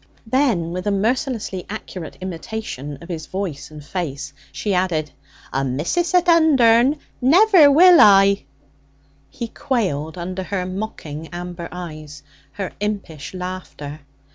[0.25, 5.11] Then, with a mercilessly accurate imitation of his voice and face, she added:
[5.53, 6.97] 'A missus at Undern!
[7.21, 8.45] Never will I!'
[9.29, 13.99] He quailed under her mocking amber eyes, her impish laughter.